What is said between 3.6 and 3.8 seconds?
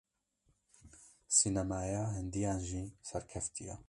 ye.